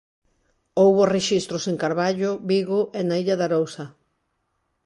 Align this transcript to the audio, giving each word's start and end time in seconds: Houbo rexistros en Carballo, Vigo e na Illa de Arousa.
Houbo 0.81 1.03
rexistros 1.15 1.63
en 1.71 1.75
Carballo, 1.83 2.31
Vigo 2.49 2.81
e 2.99 3.01
na 3.07 3.15
Illa 3.21 3.35
de 3.37 3.45
Arousa. 3.47 3.85